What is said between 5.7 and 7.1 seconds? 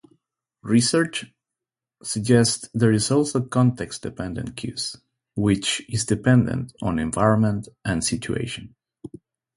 is dependent on